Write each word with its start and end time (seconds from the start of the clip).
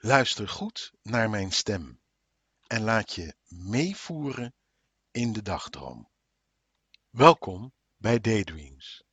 Luister 0.00 0.48
goed 0.48 0.92
naar 1.02 1.30
mijn 1.30 1.52
stem 1.52 2.00
en 2.66 2.82
laat 2.82 3.12
je 3.12 3.34
meevoeren 3.48 4.54
in 5.10 5.32
de 5.32 5.42
dagdroom. 5.42 6.10
Welkom 7.10 7.72
bij 7.96 8.20
Daydreams. 8.20 9.04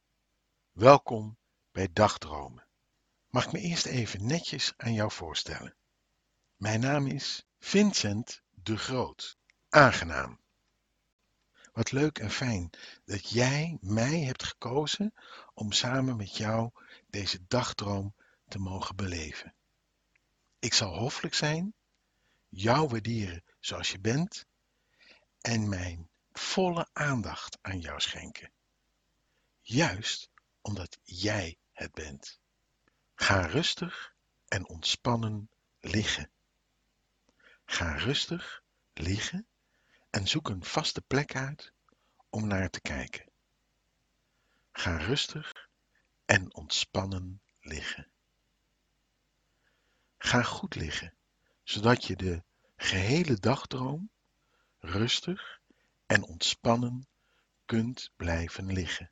Welkom 0.71 1.37
bij 1.71 1.93
Dagdromen. 1.93 2.67
Mag 3.29 3.45
ik 3.45 3.51
me 3.51 3.59
eerst 3.59 3.85
even 3.85 4.25
netjes 4.25 4.73
aan 4.77 4.93
jou 4.93 5.11
voorstellen? 5.11 5.75
Mijn 6.55 6.79
naam 6.79 7.07
is 7.07 7.45
Vincent 7.59 8.41
de 8.49 8.77
Groot. 8.77 9.37
Aangenaam. 9.69 10.39
Wat 11.71 11.91
leuk 11.91 12.19
en 12.19 12.31
fijn 12.31 12.69
dat 13.05 13.29
jij 13.29 13.77
mij 13.81 14.19
hebt 14.19 14.43
gekozen 14.43 15.13
om 15.53 15.71
samen 15.71 16.15
met 16.15 16.37
jou 16.37 16.71
deze 17.07 17.45
dagdroom 17.47 18.15
te 18.47 18.59
mogen 18.59 18.95
beleven. 18.95 19.54
Ik 20.65 20.73
zal 20.73 20.97
hoffelijk 20.97 21.33
zijn, 21.33 21.73
jou 22.49 22.87
waarderen 22.87 23.43
zoals 23.59 23.91
je 23.91 23.99
bent 23.99 24.45
en 25.41 25.69
mijn 25.69 26.09
volle 26.31 26.89
aandacht 26.93 27.57
aan 27.61 27.79
jou 27.79 27.99
schenken. 27.99 28.51
Juist 29.61 30.29
omdat 30.61 30.97
jij 31.03 31.57
het 31.71 31.91
bent. 31.91 32.39
Ga 33.15 33.45
rustig 33.45 34.15
en 34.47 34.67
ontspannen 34.69 35.49
liggen. 35.79 36.31
Ga 37.65 37.95
rustig 37.95 38.63
liggen 38.93 39.47
en 40.09 40.27
zoek 40.27 40.49
een 40.49 40.63
vaste 40.63 41.01
plek 41.01 41.35
uit 41.35 41.73
om 42.29 42.47
naar 42.47 42.69
te 42.69 42.81
kijken. 42.81 43.29
Ga 44.71 44.97
rustig 44.97 45.69
en 46.25 46.55
ontspannen 46.55 47.41
liggen. 47.59 48.13
Ga 50.25 50.43
goed 50.43 50.75
liggen, 50.75 51.13
zodat 51.63 52.05
je 52.05 52.15
de 52.15 52.43
gehele 52.75 53.39
dagdroom 53.39 54.09
rustig 54.79 55.61
en 56.05 56.23
ontspannen 56.23 57.07
kunt 57.65 58.11
blijven 58.15 58.73
liggen. 58.73 59.11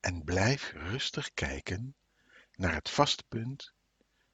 En 0.00 0.24
blijf 0.24 0.72
rustig 0.72 1.32
kijken 1.34 1.94
naar 2.56 2.74
het 2.74 2.90
vaste 2.90 3.24
punt 3.28 3.72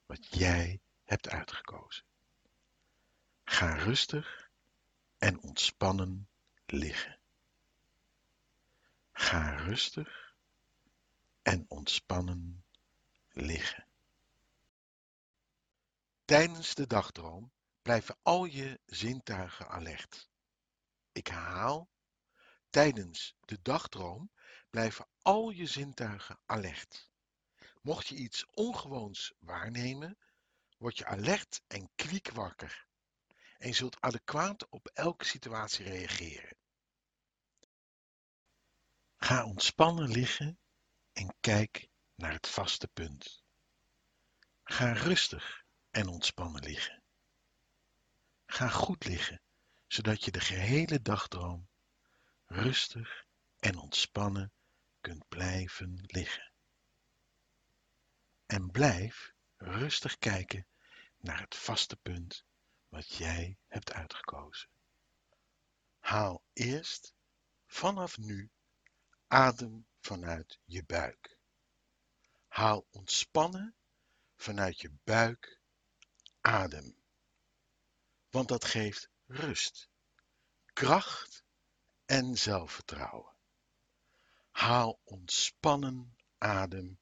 wat 0.07 0.27
jij 0.35 0.81
hebt 1.05 1.29
uitgekozen. 1.29 2.05
Ga 3.45 3.75
rustig 3.75 4.51
en 5.19 5.43
ontspannen 5.43 6.29
liggen. 6.67 7.19
Ga 9.13 9.55
rustig 9.57 10.35
en 11.43 11.65
ontspannen 11.69 12.65
liggen. 13.33 13.88
Tijdens 16.29 16.75
de 16.75 16.87
dagdroom 16.87 17.53
blijven 17.83 18.19
al 18.23 18.45
je 18.45 18.81
zintuigen 18.87 19.69
alert. 19.69 20.31
Ik 21.13 21.27
herhaal, 21.27 21.91
tijdens 22.71 23.37
de 23.41 23.59
dagdroom 23.63 24.33
blijven 24.71 25.09
al 25.23 25.51
je 25.51 25.67
zintuigen 25.67 26.41
alert. 26.47 27.11
Mocht 27.83 28.07
je 28.07 28.15
iets 28.15 28.47
ongewoons 28.51 29.35
waarnemen, 29.39 30.19
word 30.79 30.99
je 30.99 31.07
alert 31.07 31.63
en 31.67 31.91
kwiekwakker 31.95 32.87
en 33.59 33.75
zult 33.75 34.01
adequaat 34.01 34.69
op 34.69 34.87
elke 34.87 35.25
situatie 35.25 35.85
reageren. 35.85 36.57
Ga 39.17 39.45
ontspannen 39.45 40.11
liggen 40.11 40.59
en 41.13 41.37
kijk 41.41 41.89
naar 42.15 42.33
het 42.33 42.49
vaste 42.49 42.89
punt. 42.89 43.43
Ga 44.65 44.93
rustig 44.93 45.67
en 45.99 46.09
ontspannen 46.09 46.63
liggen. 46.63 47.03
Ga 48.47 48.69
goed 48.69 49.05
liggen, 49.05 49.41
zodat 49.87 50.25
je 50.25 50.31
de 50.31 50.41
gehele 50.41 51.03
dagdroom 51.03 51.69
rustig 52.47 53.27
en 53.59 53.77
ontspannen 53.79 54.53
kunt 55.01 55.29
blijven 55.29 56.03
liggen. 56.07 56.53
En 58.47 58.71
blijf 58.71 59.33
rustig 59.57 60.19
kijken 60.19 60.67
naar 61.17 61.41
het 61.41 61.57
vaste 61.57 61.97
punt 61.97 62.45
wat 62.89 63.09
jij 63.15 63.59
hebt 63.67 63.93
uitgekozen. 63.93 64.69
Haal 65.99 66.43
eerst 66.53 67.15
vanaf 67.67 68.19
nu 68.19 68.51
adem 69.27 69.87
vanuit 70.01 70.59
je 70.65 70.85
buik. 70.85 71.39
Haal 72.49 72.87
ontspannen 72.91 73.75
vanuit 74.37 74.81
je 74.81 74.93
buik 75.05 75.58
adem. 76.49 76.97
Want 78.31 78.49
dat 78.49 78.65
geeft 78.65 79.11
rust, 79.27 79.91
kracht 80.73 81.45
en 82.05 82.39
zelfvertrouwen. 82.39 83.37
Haal 84.51 85.01
ontspannen 85.05 86.17
adem 86.39 87.01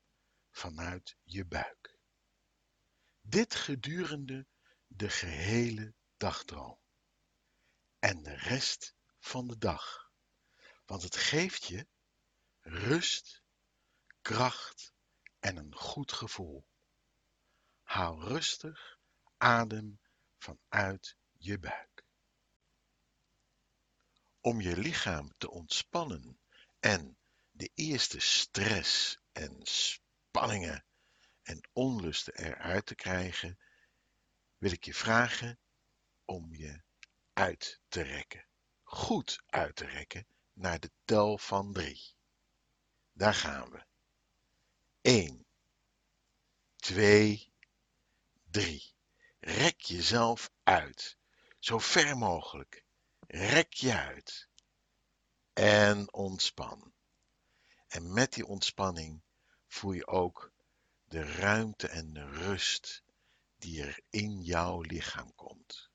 vanuit 0.51 1.17
je 1.23 1.45
buik. 1.45 1.99
Dit 3.21 3.55
gedurende 3.55 4.47
de 4.87 5.11
gehele 5.11 5.95
dagdroom 6.17 6.79
en 7.99 8.23
de 8.23 8.35
rest 8.35 8.95
van 9.19 9.47
de 9.47 9.59
dag, 9.59 10.11
want 10.87 11.03
het 11.03 11.17
geeft 11.17 11.65
je 11.65 11.87
rust, 12.61 13.43
kracht 14.23 14.93
en 15.39 15.57
een 15.57 15.75
goed 15.75 16.13
gevoel. 16.13 16.69
Haal 17.83 18.21
rustig 18.21 18.96
adem 19.37 20.01
vanuit 20.39 21.17
je 21.33 21.59
buik. 21.59 22.05
Om 24.41 24.61
je 24.61 24.77
lichaam 24.77 25.35
te 25.39 25.51
ontspannen 25.51 26.41
en 26.81 27.19
de 27.51 27.71
eerste 27.75 28.21
stress 28.21 29.19
en 29.33 29.61
spanningen 29.63 30.85
en 31.43 31.69
onlusten 31.73 32.35
eruit 32.35 32.87
te 32.87 32.95
krijgen, 32.95 33.59
wil 34.57 34.73
ik 34.73 34.85
je 34.85 34.95
vragen 34.95 35.59
om 36.25 36.55
je 36.55 36.83
uit 37.33 37.81
te 37.89 38.01
rekken. 38.01 38.47
Goed 38.83 39.43
uit 39.47 39.77
te 39.77 39.87
rekken 39.87 40.27
naar 40.53 40.81
de 40.81 40.91
tel 41.05 41.39
van 41.39 41.73
drie. 41.73 42.15
Daar 43.13 43.35
gaan 43.35 43.71
we. 43.71 43.85
1, 45.01 45.47
2, 46.77 47.53
3. 48.51 48.96
Rek 49.47 49.81
jezelf 49.81 50.51
uit. 50.63 51.19
Zo 51.59 51.79
ver 51.79 52.17
mogelijk. 52.17 52.85
Rek 53.27 53.73
je 53.73 53.97
uit. 53.97 54.49
En 55.53 56.13
ontspan. 56.13 56.95
En 57.87 58.13
met 58.13 58.33
die 58.33 58.47
ontspanning 58.47 59.23
voel 59.67 59.93
je 59.93 60.07
ook 60.07 60.53
de 61.05 61.23
ruimte 61.23 61.89
en 61.89 62.13
de 62.13 62.25
rust 62.25 63.03
die 63.57 63.83
er 63.83 64.01
in 64.11 64.43
jouw 64.43 64.81
lichaam 64.81 65.35
komt. 65.35 65.91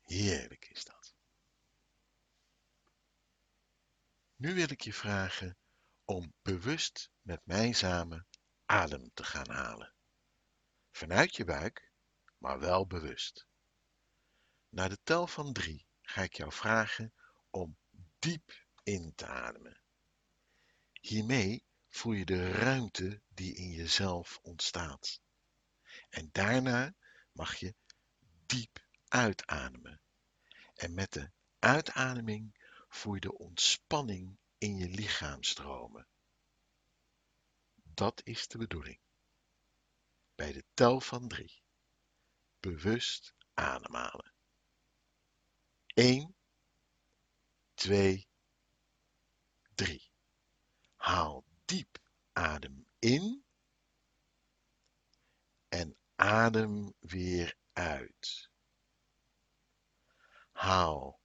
Heerlijk 0.00 0.68
is 0.70 0.84
dat. 0.84 1.14
Nu 4.36 4.54
wil 4.54 4.70
ik 4.70 4.80
je 4.80 4.92
vragen 4.92 5.58
om 6.04 6.34
bewust 6.42 7.10
met 7.20 7.46
mij 7.46 7.72
samen 7.72 8.26
adem 8.66 9.10
te 9.12 9.24
gaan 9.24 9.50
halen. 9.50 9.93
Vanuit 10.94 11.36
je 11.36 11.44
buik, 11.44 11.92
maar 12.38 12.58
wel 12.58 12.86
bewust. 12.86 13.46
Na 14.68 14.88
de 14.88 14.98
tel 15.02 15.26
van 15.26 15.52
drie 15.52 15.86
ga 16.02 16.22
ik 16.22 16.34
jou 16.34 16.52
vragen 16.52 17.14
om 17.50 17.76
diep 18.18 18.66
in 18.82 19.14
te 19.14 19.26
ademen. 19.26 19.80
Hiermee 21.00 21.66
voel 21.88 22.12
je 22.12 22.24
de 22.24 22.50
ruimte 22.50 23.22
die 23.28 23.54
in 23.54 23.70
jezelf 23.70 24.38
ontstaat. 24.42 25.20
En 26.08 26.28
daarna 26.32 26.94
mag 27.32 27.56
je 27.56 27.74
diep 28.46 28.86
uitademen. 29.08 30.00
En 30.74 30.94
met 30.94 31.12
de 31.12 31.30
uitademing 31.58 32.68
voel 32.88 33.14
je 33.14 33.20
de 33.20 33.38
ontspanning 33.38 34.38
in 34.58 34.76
je 34.76 34.88
lichaam 34.88 35.42
stromen. 35.42 36.06
Dat 37.74 38.20
is 38.24 38.48
de 38.48 38.58
bedoeling. 38.58 39.03
Bij 40.34 40.52
de 40.52 40.64
tel 40.74 41.00
van 41.00 41.28
drie. 41.28 41.62
Bewust 42.60 43.34
ademhalen. 43.54 44.34
1, 45.94 46.36
2, 47.74 48.28
3. 49.74 50.10
Haal 50.96 51.44
diep 51.64 51.98
adem 52.32 52.86
in 52.98 53.44
en 55.68 55.96
adem 56.14 56.94
weer 56.98 57.56
uit. 57.72 58.50
Haal 60.52 61.20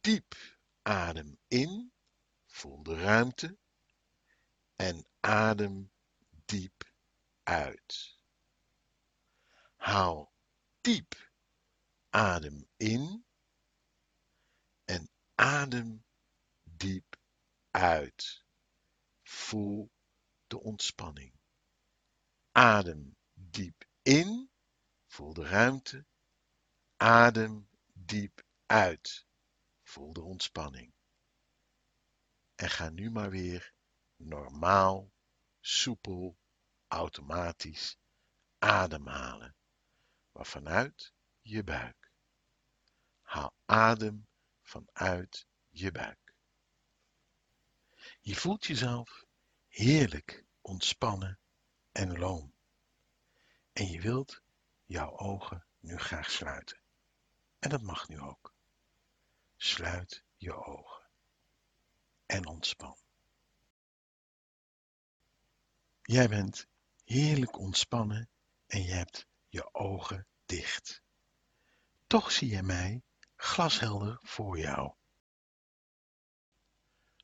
diep 0.00 0.34
adem 0.82 1.38
in, 1.48 1.92
voel 2.46 2.82
de 2.82 2.94
ruimte 3.00 3.58
en 4.76 5.06
adem 5.20 5.92
diep 6.44 6.87
uit. 7.48 8.18
Haal 9.76 10.34
diep 10.80 11.14
adem 12.10 12.68
in 12.76 13.26
en 14.84 15.10
adem 15.34 16.04
diep 16.62 17.16
uit. 17.70 18.44
Voel 19.22 19.90
de 20.46 20.60
ontspanning. 20.60 21.32
Adem 22.52 23.16
diep 23.34 23.84
in, 24.02 24.50
voel 25.06 25.32
de 25.32 25.44
ruimte. 25.44 26.06
Adem 26.96 27.70
diep 27.92 28.42
uit, 28.66 29.26
voel 29.82 30.12
de 30.12 30.22
ontspanning. 30.22 30.92
En 32.54 32.70
ga 32.70 32.88
nu 32.88 33.10
maar 33.10 33.30
weer 33.30 33.74
normaal, 34.16 35.12
soepel, 35.60 36.38
automatisch 36.88 37.96
ademhalen. 38.58 39.54
Maar 40.32 40.46
vanuit 40.46 41.12
je 41.40 41.64
buik. 41.64 42.10
Haal 43.22 43.54
adem 43.64 44.26
vanuit 44.62 45.46
je 45.68 45.92
buik. 45.92 46.34
Je 48.20 48.36
voelt 48.36 48.66
jezelf 48.66 49.24
heerlijk 49.68 50.44
ontspannen 50.60 51.38
en 51.92 52.18
loom. 52.18 52.54
En 53.72 53.86
je 53.86 54.00
wilt 54.00 54.42
jouw 54.84 55.18
ogen 55.18 55.66
nu 55.80 55.98
graag 55.98 56.30
sluiten. 56.30 56.80
En 57.58 57.70
dat 57.70 57.82
mag 57.82 58.08
nu 58.08 58.20
ook. 58.20 58.54
Sluit 59.56 60.24
je 60.36 60.54
ogen 60.54 61.10
en 62.26 62.46
ontspan. 62.46 62.96
Jij 66.02 66.28
bent 66.28 66.66
heerlijk 67.08 67.58
ontspannen 67.58 68.28
en 68.66 68.82
je 68.82 68.92
hebt 68.92 69.26
je 69.48 69.74
ogen 69.74 70.26
dicht. 70.46 71.02
Toch 72.06 72.32
zie 72.32 72.48
je 72.48 72.62
mij 72.62 73.02
glashelder 73.36 74.18
voor 74.22 74.58
jou. 74.58 74.94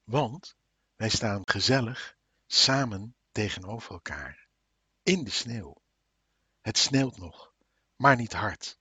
Want 0.04 0.56
wij 0.96 1.08
staan 1.08 1.42
gezellig 1.44 2.16
samen 2.46 3.16
tegenover 3.32 3.92
elkaar 3.92 4.48
in 5.02 5.24
de 5.24 5.30
sneeuw. 5.30 5.82
Het 6.60 6.78
sneeuwt 6.78 7.16
nog, 7.16 7.54
maar 7.96 8.16
niet 8.16 8.32
hard. 8.32 8.78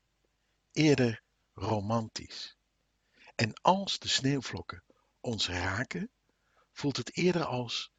Eerder 0.72 1.22
romantisch. 1.54 2.58
En 3.36 3.54
als 3.62 4.00
de 4.00 4.08
sneeuwvlokken 4.08 4.84
ons 5.20 5.48
raken, 5.48 6.12
voelt 6.72 6.98
het 6.98 7.18
eerder 7.18 7.46
als 7.46 7.92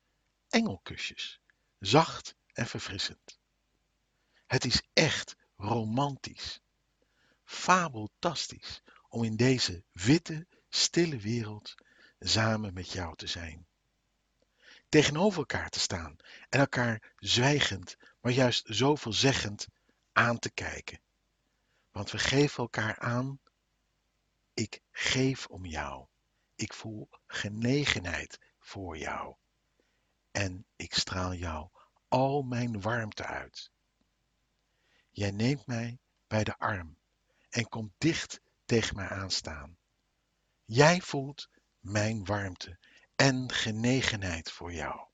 engelkusjes, 0.48 1.40
zacht 1.78 2.36
en 2.54 2.66
verfrissend. 2.66 3.38
Het 4.46 4.64
is 4.64 4.82
echt 4.92 5.36
romantisch, 5.56 6.60
fabeltastisch 7.44 8.82
om 9.08 9.24
in 9.24 9.36
deze 9.36 9.84
witte, 9.92 10.46
stille 10.68 11.16
wereld 11.16 11.74
samen 12.18 12.74
met 12.74 12.92
jou 12.92 13.16
te 13.16 13.26
zijn. 13.26 13.66
Tegenover 14.88 15.38
elkaar 15.38 15.70
te 15.70 15.80
staan 15.80 16.16
en 16.48 16.60
elkaar 16.60 17.12
zwijgend, 17.18 17.96
maar 18.20 18.32
juist 18.32 18.64
zoveel 18.66 19.12
zeggend 19.12 19.66
aan 20.12 20.38
te 20.38 20.50
kijken. 20.50 21.00
Want 21.90 22.10
we 22.10 22.18
geven 22.18 22.62
elkaar 22.62 22.98
aan, 22.98 23.40
ik 24.54 24.80
geef 24.90 25.46
om 25.46 25.66
jou. 25.66 26.06
Ik 26.54 26.72
voel 26.72 27.08
genegenheid 27.26 28.38
voor 28.58 28.98
jou. 28.98 29.34
En 30.30 30.66
ik 30.76 30.94
straal 30.94 31.34
jou 31.34 31.68
al 32.14 32.42
mijn 32.42 32.80
warmte 32.80 33.24
uit. 33.24 33.70
Jij 35.10 35.30
neemt 35.30 35.66
mij 35.66 35.98
bij 36.26 36.44
de 36.44 36.58
arm 36.58 36.98
en 37.50 37.68
komt 37.68 37.92
dicht 37.98 38.40
tegen 38.64 38.96
mij 38.96 39.08
aanstaan. 39.08 39.78
Jij 40.64 41.00
voelt 41.00 41.48
mijn 41.78 42.24
warmte 42.24 42.78
en 43.16 43.52
genegenheid 43.52 44.50
voor 44.50 44.72
jou. 44.72 45.06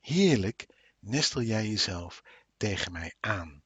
Heerlijk 0.00 0.66
nestel 0.98 1.42
jij 1.42 1.68
jezelf 1.68 2.22
tegen 2.56 2.92
mij 2.92 3.14
aan. 3.20 3.62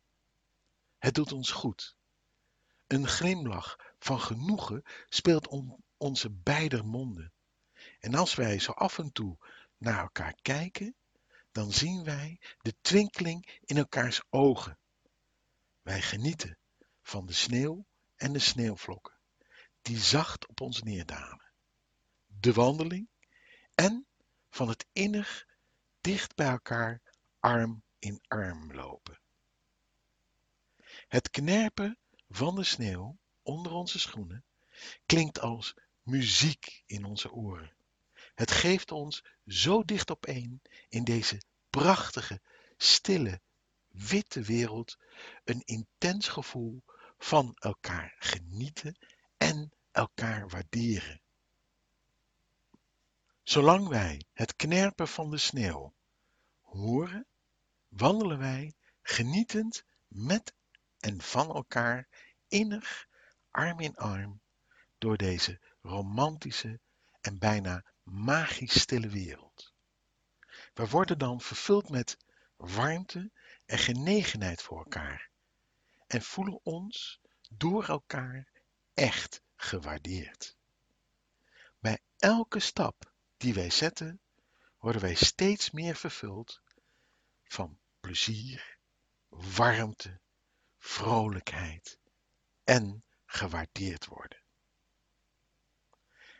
Het 0.98 1.14
doet 1.14 1.32
ons 1.32 1.50
goed. 1.50 1.96
Een 2.86 3.06
glimlach 3.06 3.94
van 3.98 4.20
genoegen 4.20 4.82
speelt 5.08 5.48
om 5.48 5.84
onze 5.96 6.30
beide 6.30 6.82
monden. 6.82 7.32
En 7.98 8.14
als 8.14 8.34
wij 8.34 8.58
zo 8.58 8.72
af 8.72 8.98
en 8.98 9.12
toe 9.12 9.38
naar 9.76 9.98
elkaar 9.98 10.34
kijken, 10.42 10.94
dan 11.52 11.72
zien 11.72 12.04
wij 12.04 12.40
de 12.58 12.74
twinkeling 12.80 13.60
in 13.64 13.76
elkaars 13.76 14.22
ogen. 14.30 14.78
Wij 15.82 16.02
genieten 16.02 16.58
van 17.02 17.26
de 17.26 17.32
sneeuw 17.32 17.86
en 18.16 18.32
de 18.32 18.38
sneeuwvlokken, 18.38 19.18
die 19.82 19.98
zacht 19.98 20.48
op 20.48 20.60
ons 20.60 20.82
neerdalen. 20.82 21.52
De 22.26 22.52
wandeling 22.52 23.08
en 23.74 24.06
van 24.50 24.68
het 24.68 24.86
innig 24.92 25.46
dicht 26.00 26.34
bij 26.34 26.48
elkaar 26.48 27.02
arm 27.38 27.82
in 27.98 28.20
arm 28.28 28.72
lopen. 28.72 29.20
Het 31.08 31.30
knerpen 31.30 31.98
van 32.28 32.54
de 32.54 32.64
sneeuw 32.64 33.18
onder 33.42 33.72
onze 33.72 33.98
schoenen 33.98 34.44
klinkt 35.06 35.40
als 35.40 35.74
muziek 36.02 36.82
in 36.86 37.04
onze 37.04 37.32
oren. 37.32 37.74
Het 38.40 38.50
geeft 38.50 38.92
ons 38.92 39.24
zo 39.46 39.84
dicht 39.84 40.10
opeen 40.10 40.62
in 40.88 41.04
deze 41.04 41.42
prachtige, 41.70 42.40
stille, 42.76 43.40
witte 43.88 44.42
wereld 44.42 44.96
een 45.44 45.62
intens 45.64 46.28
gevoel 46.28 46.82
van 47.18 47.54
elkaar 47.54 48.14
genieten 48.18 48.96
en 49.36 49.72
elkaar 49.90 50.48
waarderen. 50.48 51.20
Zolang 53.42 53.88
wij 53.88 54.24
het 54.32 54.56
knerpen 54.56 55.08
van 55.08 55.30
de 55.30 55.38
sneeuw 55.38 55.94
horen, 56.60 57.26
wandelen 57.88 58.38
wij 58.38 58.74
genietend 59.02 59.84
met 60.08 60.54
en 60.98 61.22
van 61.22 61.48
elkaar 61.48 62.08
innig 62.48 63.06
arm 63.50 63.80
in 63.80 63.96
arm 63.96 64.40
door 64.98 65.16
deze 65.16 65.60
romantische 65.82 66.80
en 67.20 67.38
bijna 67.38 67.84
magisch 68.10 68.80
stille 68.80 69.08
wereld. 69.08 69.74
We 70.74 70.88
worden 70.88 71.18
dan 71.18 71.40
vervuld 71.40 71.88
met 71.88 72.16
warmte 72.56 73.30
en 73.64 73.78
genegenheid 73.78 74.62
voor 74.62 74.78
elkaar 74.78 75.30
en 76.06 76.22
voelen 76.22 76.60
ons 76.62 77.20
door 77.50 77.84
elkaar 77.84 78.48
echt 78.94 79.42
gewaardeerd. 79.56 80.56
Bij 81.78 81.98
elke 82.16 82.60
stap 82.60 83.12
die 83.36 83.54
wij 83.54 83.70
zetten, 83.70 84.20
worden 84.78 85.02
wij 85.02 85.14
steeds 85.14 85.70
meer 85.70 85.96
vervuld 85.96 86.62
van 87.44 87.78
plezier, 88.00 88.78
warmte, 89.28 90.20
vrolijkheid 90.78 91.98
en 92.64 93.04
gewaardeerd 93.24 94.06
worden. 94.06 94.42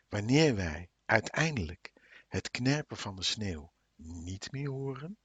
Wanneer 0.09 0.55
wij 0.55 0.91
uiteindelijk 1.11 1.93
het 2.29 2.51
knerpen 2.51 2.97
van 2.97 3.17
de 3.17 3.23
sneeuw 3.23 3.73
niet 3.97 4.53
meer 4.53 4.69
horen, 4.69 5.19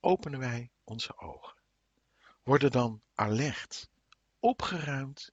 openen 0.00 0.38
wij 0.38 0.70
onze 0.84 1.18
ogen, 1.18 1.56
worden 2.42 2.70
dan 2.70 3.02
alert, 3.14 3.90
opgeruimd, 4.38 5.32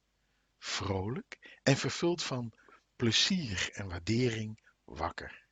vrolijk 0.58 1.60
en 1.64 1.78
vervuld 1.78 2.24
van 2.24 2.54
plezier 2.96 3.70
en 3.74 3.88
waardering 3.88 4.60
wakker. 4.84 5.46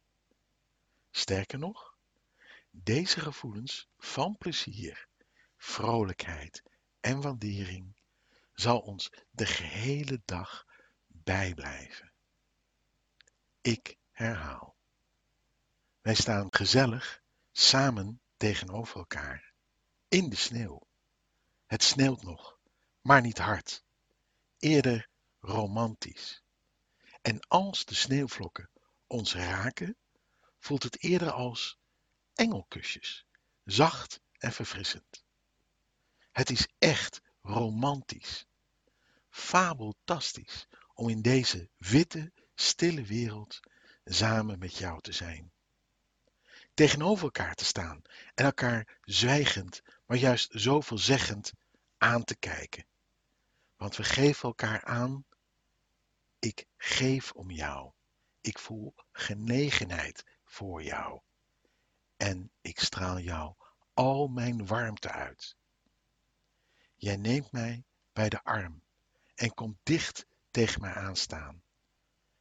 Sterker 1.12 1.60
nog, 1.60 1.98
deze 2.70 3.20
gevoelens 3.20 3.88
van 3.98 4.38
plezier, 4.38 5.08
vrolijkheid 5.58 6.63
en 7.00 7.22
waardering 7.22 7.96
zal 8.53 8.80
ons 8.80 9.12
de 9.30 9.46
gehele 9.46 10.22
dag 10.25 10.65
bijblijven. 11.08 12.12
Ik 13.62 14.00
herhaal. 14.12 14.75
Wij 16.01 16.15
staan 16.15 16.48
gezellig 16.50 17.22
samen 17.51 18.22
tegenover 18.38 18.98
elkaar 18.98 19.53
in 20.08 20.30
de 20.30 20.36
sneeuw. 20.36 20.88
Het 21.65 21.84
sneeuwt 21.84 22.24
nog, 22.24 22.60
maar 23.01 23.22
niet 23.22 23.38
hard. 23.38 23.84
Eerder 24.58 25.10
romantisch. 25.39 26.44
En 27.22 27.39
als 27.48 27.86
de 27.86 27.96
sneeuwvlokken 27.96 28.70
ons 29.08 29.36
raken, 29.36 29.98
voelt 30.60 30.84
het 30.84 31.03
eerder 31.03 31.32
als 31.32 31.77
engelkusjes, 32.34 33.25
zacht 33.63 34.22
en 34.38 34.51
verfrissend. 34.51 35.24
Het 36.32 36.50
is 36.50 36.68
echt 36.77 37.22
romantisch, 37.41 38.46
fabeltastisch 39.30 40.68
om 40.94 41.10
in 41.10 41.22
deze 41.22 41.70
witte, 41.77 42.32
stille 42.56 43.03
wereld 43.03 43.60
samen 44.05 44.60
met 44.60 44.77
jou 44.77 45.01
te 45.01 45.12
zijn. 45.12 45.51
Tegenover 46.74 47.24
elkaar 47.24 47.55
te 47.55 47.65
staan 47.65 48.01
en 48.34 48.46
elkaar 48.46 49.00
zwijgend, 49.01 49.81
maar 50.05 50.17
juist 50.17 50.50
zoveel 50.53 50.98
zeggend 50.98 51.53
aan 51.98 52.24
te 52.24 52.36
kijken. 52.36 52.86
Want 53.75 53.96
we 53.96 54.03
geven 54.03 54.43
elkaar 54.43 54.84
aan, 54.84 55.25
ik 56.39 56.65
geef 56.77 57.31
om 57.31 57.51
jou. 57.51 57.91
Ik 58.41 58.60
voel 58.60 58.96
genegenheid 59.12 60.25
voor 60.43 60.84
jou. 60.84 61.22
En 62.17 62.51
ik 62.62 62.79
straal 62.79 63.20
jou 63.20 63.55
al 63.93 64.27
mijn 64.27 64.65
warmte 64.65 65.12
uit. 65.12 65.55
Jij 66.96 67.15
neemt 67.15 67.51
mij 67.51 67.84
bij 68.13 68.29
de 68.29 68.43
arm 68.43 68.84
en 69.36 69.53
komt 69.53 69.77
dicht 69.84 70.25
tegen 70.51 70.81
mij 70.81 70.93
aanstaan. 70.93 71.63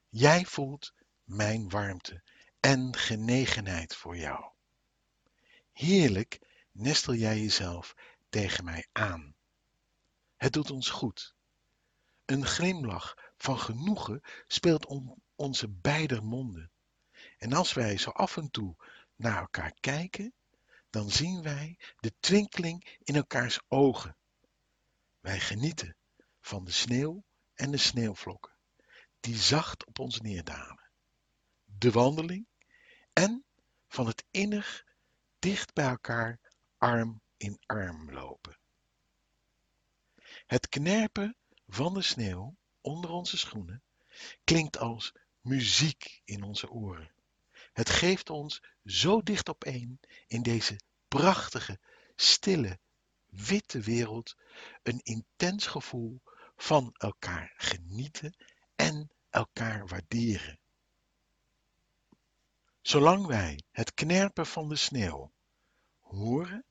Jij 0.08 0.44
voelt 0.44 0.92
mijn 1.30 1.68
warmte 1.68 2.22
en 2.60 2.96
genegenheid 2.96 3.96
voor 3.96 4.16
jou. 4.16 4.52
Heerlijk 5.72 6.38
nestel 6.72 7.14
jij 7.14 7.40
jezelf 7.40 7.94
tegen 8.28 8.64
mij 8.64 8.86
aan. 8.92 9.34
Het 10.36 10.52
doet 10.52 10.70
ons 10.70 10.88
goed. 10.88 11.34
Een 12.24 12.46
glimlach 12.46 13.32
van 13.36 13.58
genoegen 13.58 14.20
speelt 14.46 14.86
om 14.86 15.22
onze 15.34 15.68
beide 15.68 16.20
monden. 16.20 16.70
En 17.38 17.52
als 17.52 17.72
wij 17.72 17.98
zo 17.98 18.10
af 18.10 18.36
en 18.36 18.50
toe 18.50 18.76
naar 19.16 19.38
elkaar 19.40 19.72
kijken, 19.80 20.32
dan 20.90 21.10
zien 21.10 21.42
wij 21.42 21.78
de 21.96 22.12
twinkeling 22.20 22.98
in 23.02 23.14
elkaars 23.14 23.60
ogen. 23.68 24.16
Wij 25.20 25.40
genieten 25.40 25.96
van 26.40 26.64
de 26.64 26.72
sneeuw 26.72 27.24
en 27.54 27.70
de 27.70 27.76
sneeuwvlokken 27.76 28.58
die 29.20 29.36
zacht 29.36 29.86
op 29.86 29.98
ons 29.98 30.20
neerdalen. 30.20 30.79
De 31.80 31.90
wandeling 31.90 32.46
en 33.12 33.44
van 33.88 34.06
het 34.06 34.24
innig 34.30 34.84
dicht 35.38 35.72
bij 35.72 35.88
elkaar 35.88 36.40
arm 36.78 37.20
in 37.36 37.58
arm 37.66 38.12
lopen. 38.12 38.58
Het 40.46 40.68
knerpen 40.68 41.36
van 41.66 41.94
de 41.94 42.02
sneeuw 42.02 42.56
onder 42.80 43.10
onze 43.10 43.36
schoenen 43.38 43.82
klinkt 44.44 44.78
als 44.78 45.12
muziek 45.40 46.20
in 46.24 46.42
onze 46.42 46.70
oren. 46.70 47.12
Het 47.72 47.90
geeft 47.90 48.30
ons 48.30 48.62
zo 48.84 49.22
dicht 49.22 49.48
opeen 49.48 50.00
in 50.26 50.42
deze 50.42 50.80
prachtige, 51.08 51.80
stille, 52.16 52.78
witte 53.26 53.80
wereld 53.80 54.36
een 54.82 55.00
intens 55.02 55.66
gevoel 55.66 56.20
van 56.56 56.90
elkaar 56.92 57.52
genieten 57.56 58.36
en 58.76 59.10
elkaar 59.30 59.86
waarderen. 59.86 60.60
Zolang 62.82 63.26
wij 63.26 63.62
het 63.70 63.94
knerpen 63.94 64.46
van 64.46 64.68
de 64.68 64.76
sneeuw 64.76 65.32
horen, 65.98 66.64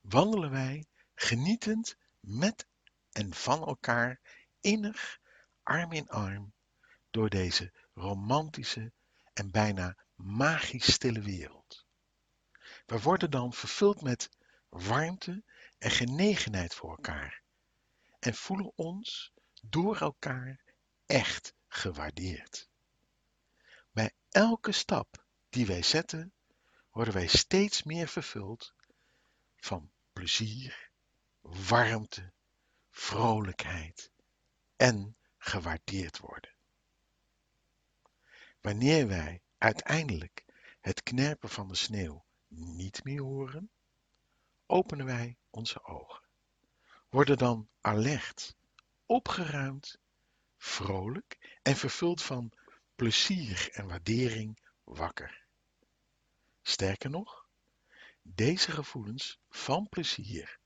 wandelen 0.00 0.50
wij 0.50 0.86
genietend 1.14 1.96
met 2.20 2.66
en 3.12 3.34
van 3.34 3.66
elkaar 3.66 4.20
innig 4.60 5.18
arm 5.62 5.92
in 5.92 6.08
arm 6.08 6.52
door 7.10 7.28
deze 7.28 7.72
romantische 7.92 8.92
en 9.32 9.50
bijna 9.50 9.96
magisch 10.14 10.92
stille 10.92 11.20
wereld. 11.20 11.86
We 12.86 13.00
worden 13.00 13.30
dan 13.30 13.52
vervuld 13.52 14.02
met 14.02 14.28
warmte 14.68 15.42
en 15.78 15.90
genegenheid 15.90 16.74
voor 16.74 16.90
elkaar 16.90 17.42
en 18.18 18.34
voelen 18.34 18.72
ons 18.74 19.32
door 19.62 19.96
elkaar 19.96 20.60
echt 21.06 21.54
gewaardeerd. 21.66 22.68
Bij 23.90 24.12
elke 24.30 24.72
stap 24.72 25.23
die 25.54 25.66
wij 25.66 25.82
zetten, 25.82 26.32
worden 26.90 27.14
wij 27.14 27.26
steeds 27.26 27.82
meer 27.82 28.08
vervuld 28.08 28.74
van 29.56 29.90
plezier, 30.12 30.90
warmte, 31.40 32.32
vrolijkheid 32.90 34.10
en 34.76 35.16
gewaardeerd 35.36 36.18
worden. 36.18 36.54
Wanneer 38.60 39.08
wij 39.08 39.42
uiteindelijk 39.58 40.44
het 40.80 41.02
knerpen 41.02 41.48
van 41.48 41.68
de 41.68 41.74
sneeuw 41.74 42.24
niet 42.48 43.04
meer 43.04 43.22
horen, 43.22 43.70
openen 44.66 45.06
wij 45.06 45.36
onze 45.50 45.84
ogen, 45.84 46.22
worden 47.08 47.38
dan 47.38 47.68
alert, 47.80 48.56
opgeruimd, 49.06 49.98
vrolijk 50.56 51.58
en 51.62 51.76
vervuld 51.76 52.22
van 52.22 52.52
plezier 52.94 53.68
en 53.72 53.86
waardering 53.86 54.58
wakker. 54.84 55.43
Sterker 56.66 57.10
nog, 57.10 57.46
deze 58.22 58.70
gevoelens 58.70 59.38
van 59.48 59.88
plezier, 59.88 60.58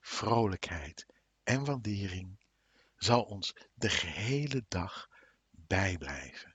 vrolijkheid 0.00 1.06
en 1.42 1.64
waardering 1.64 2.40
zal 2.96 3.22
ons 3.22 3.54
de 3.74 3.88
gehele 3.88 4.64
dag 4.68 5.08
bijblijven. 5.50 6.54